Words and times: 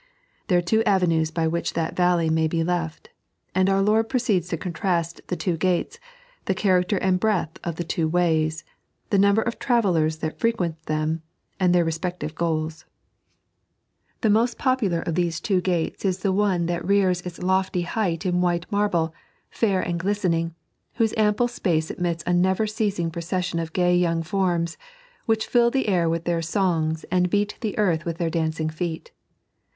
There 0.47 0.57
are 0.57 0.63
two 0.63 0.79
av^iues 0.79 1.31
by 1.31 1.47
which 1.47 1.73
that 1.73 1.95
valley 1.95 2.27
may 2.31 2.47
be 2.47 2.63
left; 2.63 3.11
and 3.53 3.69
our 3.69 3.83
Lord 3.83 4.09
proceeds 4.09 4.47
to 4.47 4.57
contrast 4.57 5.21
the 5.27 5.35
two 5.35 5.57
gates, 5.57 5.99
the 6.45 6.55
character 6.55 6.97
and 6.97 7.19
breadth 7.19 7.59
of 7.63 7.75
the 7.75 7.83
two 7.83 8.07
ways, 8.07 8.63
the 9.11 9.19
number 9.19 9.43
of 9.43 9.59
travellers 9.59 10.17
that 10.17 10.39
frequent 10.39 10.81
them, 10.87 11.21
and 11.59 11.71
their 11.75 11.85
respec 11.85 12.17
tive 12.19 12.33
goals. 12.33 12.85
The 14.21 14.31
most 14.31 14.57
popular 14.57 15.01
of 15.01 15.13
these 15.13 15.39
two 15.39 15.61
gates 15.61 16.03
is 16.03 16.23
one 16.23 16.65
that 16.65 16.83
rears 16.83 17.21
its 17.21 17.37
3.n.iized 17.37 17.45
by 17.45 17.45
Google 17.45 17.45
184 17.45 17.45
COCHTKBPBITS 17.45 17.45
—"BeWABE!" 17.45 17.47
lofty 17.55 17.81
height 17.83 18.25
in 18.25 18.41
white 18.41 18.71
marble, 18.71 19.13
fair 19.51 19.81
and 19.81 19.99
glistemng, 19.99 20.53
whose 20.95 21.13
ample 21.15 21.47
space 21.47 21.91
admits 21.91 22.23
a 22.25 22.33
never 22.33 22.65
ceasing 22.65 23.11
proceesioa 23.11 23.61
of 23.61 23.73
ga,y 23.73 23.91
young 23.93 24.23
forms, 24.23 24.79
which 25.27 25.45
fill 25.45 25.69
the 25.69 25.87
air 25.87 26.09
with 26.09 26.23
their 26.25 26.41
songs 26.41 27.03
and 27.11 27.29
beat 27.29 27.55
the 27.61 27.77
earth 27.77 28.03
with 28.03 28.17
their 28.17 28.31
dancing 28.31 28.71
feet. 28.71 29.11